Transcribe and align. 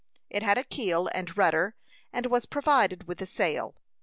It 0.31 0.41
had 0.41 0.57
a 0.57 0.63
keel 0.63 1.09
and 1.13 1.37
rudder, 1.37 1.75
and 2.11 2.25
was 2.25 2.47
provided 2.47 3.07
with 3.07 3.21
a 3.21 3.27
sail. 3.27 3.75